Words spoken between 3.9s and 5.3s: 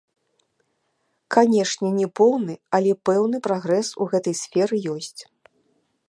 у гэтай сферы ёсць.